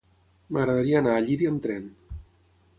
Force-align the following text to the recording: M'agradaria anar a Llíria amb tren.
M'agradaria 0.57 0.97
anar 1.01 1.13
a 1.17 1.21
Llíria 1.27 1.53
amb 1.53 1.65
tren. 1.69 1.89